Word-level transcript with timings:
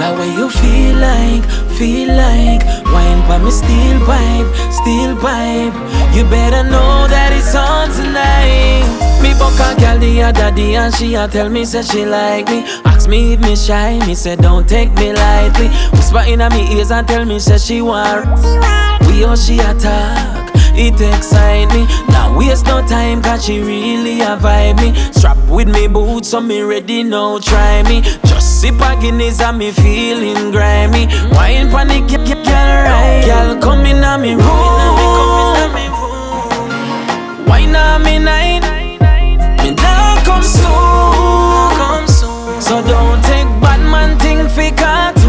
Girl, 0.00 0.16
what 0.16 0.28
you 0.34 0.48
feel 0.48 0.96
like, 0.96 1.44
feel 1.76 2.08
like 2.16 2.64
Wine 2.86 3.20
pa 3.28 3.36
me 3.36 3.50
steel 3.50 4.00
pipe, 4.08 4.48
steel 4.72 5.14
pipe 5.20 5.74
You 6.16 6.24
better 6.24 6.64
know 6.64 7.06
that 7.06 7.34
it's 7.36 7.54
on 7.54 7.90
tonight 7.92 8.88
Me 9.20 9.34
book 9.36 9.52
a 9.60 9.78
girl 9.78 9.98
the 9.98 10.22
other 10.22 10.56
day 10.56 10.76
and 10.76 10.94
she 10.94 11.16
a 11.16 11.28
tell 11.28 11.50
me 11.50 11.66
say 11.66 11.82
she 11.82 12.06
like 12.06 12.48
me 12.48 12.64
Ask 12.86 13.10
me 13.10 13.34
if 13.34 13.40
me 13.40 13.54
shy, 13.54 13.98
me 14.06 14.14
say 14.14 14.36
don't 14.36 14.66
take 14.66 14.90
me 14.94 15.12
lightly 15.12 15.68
Whisper 15.92 16.24
in 16.26 16.38
me 16.48 16.78
ears 16.78 16.90
and 16.90 17.06
tell 17.06 17.26
me 17.26 17.38
say 17.38 17.58
she 17.58 17.82
want 17.82 18.24
We 19.06 19.24
all 19.24 19.36
she 19.36 19.58
attack 19.58 20.40
it 20.74 20.98
excite 20.98 21.68
me. 21.74 21.84
Now 22.08 22.38
waste 22.38 22.64
no 22.64 22.80
time, 22.86 23.22
cause 23.22 23.44
she 23.44 23.60
really 23.60 24.20
a 24.22 24.38
vibe 24.38 24.80
me. 24.80 24.94
Strap 25.12 25.36
with 25.48 25.68
me 25.68 25.88
boots, 25.88 26.30
so 26.30 26.40
me 26.40 26.62
ready 26.62 27.02
now, 27.02 27.38
try 27.38 27.82
me. 27.82 28.00
Just 28.24 28.39
sip 28.60 28.80
a 28.82 28.94
Guinness 29.00 29.40
and 29.40 29.56
me 29.56 29.70
feeling 29.70 30.50
grimy. 30.50 31.06
Wine 31.32 31.70
panic, 31.70 32.08
girl, 32.08 32.70
right? 32.84 33.22
Girl, 33.24 33.58
come 33.58 33.86
in 33.86 34.04
a 34.04 34.18
me 34.18 34.34
room. 34.34 35.72
Wine 37.48 37.74
on 37.74 38.02
me 38.04 38.18
night. 38.18 38.60
Me 39.62 39.70
now 39.70 40.22
come 40.26 40.42
soon. 40.42 42.06
So 42.60 42.82
don't 42.82 43.22
take 43.24 43.48
bad 43.62 43.80
man 43.92 44.18
thing 44.18 44.46
for 44.54 44.70
cartoon. 44.76 45.19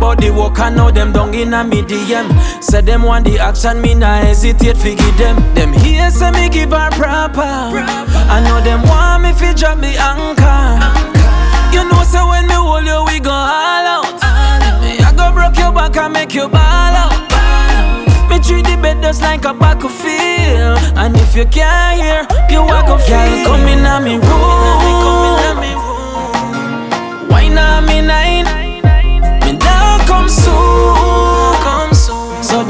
Her 0.00 0.16
friend 0.16 0.20
them 0.20 0.20
about 0.20 0.20
the 0.20 0.30
work 0.30 0.58
and 0.58 0.76
now 0.76 0.90
them 0.90 1.12
down 1.12 1.34
in 1.34 1.54
a 1.54 1.64
me 1.64 1.82
DM. 1.82 2.62
Say 2.62 2.80
them 2.80 3.02
want 3.02 3.24
the 3.24 3.38
action, 3.38 3.80
me 3.80 3.94
nah 3.94 4.18
hesitate 4.18 4.76
fi 4.76 4.94
give 4.94 5.18
them. 5.18 5.36
Them 5.54 5.72
here 5.72 6.10
say 6.10 6.30
me 6.32 6.48
give 6.48 6.70
her 6.70 6.90
proper. 6.90 7.42
I 7.42 8.40
know 8.44 8.60
them 8.62 8.82
want 8.88 9.22
me 9.22 9.32
fi 9.32 9.52
drop 9.54 9.78
the 9.80 9.96
anchor. 9.98 10.80
You 11.72 11.88
know 11.88 12.02
say 12.04 12.22
when 12.22 12.46
me 12.46 12.54
hold 12.54 12.84
you 12.84 13.04
we 13.06 13.20
go 13.20 13.30
all 13.30 13.86
out. 13.86 14.20
Me 14.82 14.98
I 14.98 15.12
go 15.16 15.32
broke 15.32 15.56
your 15.58 15.72
back 15.72 15.96
and 15.96 16.12
make 16.12 16.34
you 16.34 16.48
ball 16.48 16.94
out. 16.96 17.30
Me 18.28 18.38
treat 18.38 18.64
the 18.64 18.76
bed 18.80 19.02
just 19.02 19.22
like 19.22 19.44
a 19.44 19.52
back 19.52 19.82
of 19.82 19.90
battlefield 19.90 20.78
And 20.96 21.16
if 21.16 21.34
you 21.34 21.44
can't 21.46 22.00
hear, 22.00 22.22
you 22.48 22.62
walk 22.62 22.86
a 22.86 22.96
feel 22.96 23.44
come 23.44 23.66
in 23.66 23.84
a 23.84 24.00
me 24.00 24.14
room 24.14 24.89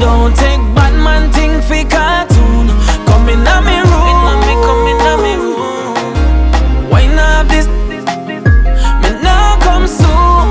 don't 0.01 0.35
take 0.35 0.59
bad 0.73 0.93
man 1.05 1.31
thing 1.31 1.61
for 1.61 1.87
cartoon. 1.87 2.67
Come 3.05 3.29
in 3.29 3.45
a 3.45 3.61
me 3.61 3.77
room. 3.89 3.99
Wine 6.89 7.19
up 7.19 7.47
this? 7.47 7.67
Me 9.01 9.09
now 9.21 9.59
come 9.61 9.87
soon. 9.87 10.47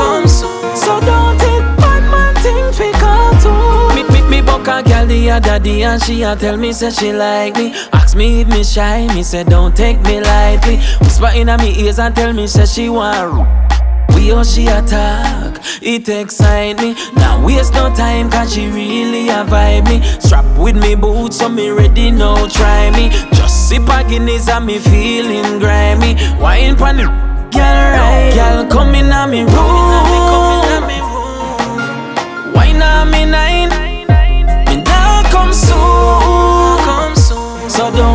Come 0.00 0.26
soon. 0.26 0.74
So 0.74 1.00
don't 1.00 1.38
take 1.38 1.66
bad 1.76 2.02
man 2.10 2.34
thing 2.42 2.72
for 2.72 2.90
cartoon. 2.98 3.94
Me, 3.94 4.02
me, 4.10 4.20
me 4.30 4.40
buck 4.40 4.66
a 4.66 4.82
girl 4.82 5.06
the 5.06 5.30
other 5.30 5.58
day 5.58 5.82
and 5.82 6.02
she 6.02 6.22
a 6.22 6.34
tell 6.34 6.56
me 6.56 6.72
say 6.72 6.90
she 6.90 7.12
like 7.12 7.54
me. 7.56 7.74
Ask 7.92 8.16
me 8.16 8.40
if 8.40 8.48
me 8.48 8.64
shy, 8.64 9.06
me 9.14 9.22
say 9.22 9.44
don't 9.44 9.76
take 9.76 10.00
me 10.00 10.22
lightly. 10.22 10.76
Whisper 11.00 11.30
in 11.34 11.54
me 11.60 11.84
ears 11.84 11.98
and 11.98 12.16
tell 12.16 12.32
me 12.32 12.46
say 12.46 12.64
she 12.64 12.88
want 12.88 13.71
we 14.14 14.32
all 14.32 14.44
she 14.44 14.66
attack, 14.66 15.60
it 15.82 16.08
excite 16.08 16.78
me. 16.80 16.94
Now 17.14 17.44
waste 17.44 17.74
no 17.74 17.92
time, 17.94 18.30
cause 18.30 18.52
she 18.54 18.66
really 18.68 19.28
a 19.28 19.44
vibe 19.44 19.88
me. 19.88 20.00
Strap 20.20 20.44
with 20.58 20.76
me 20.76 20.94
boots, 20.94 21.38
so 21.38 21.48
me 21.48 21.70
ready 21.70 22.10
now, 22.10 22.46
try 22.48 22.90
me. 22.90 23.10
Just 23.32 23.68
sip 23.68 23.88
a 23.88 24.04
Guinness 24.08 24.48
and 24.48 24.66
me 24.66 24.78
feeling 24.78 25.58
grimy. 25.58 26.14
Wine 26.40 26.76
pon 26.76 26.96
the 26.96 27.04
girl 27.52 27.92
right, 27.96 28.32
girl 28.34 28.66
come 28.70 28.94
in 28.94 29.08
me 29.30 29.42
room. 29.42 30.82
Wine 32.54 32.82
on 32.82 33.10
me 33.10 33.24
night, 33.24 33.70
me 34.68 34.82
come 35.30 35.52
soon. 35.52 37.16
So 37.70 37.90
don't 37.90 38.11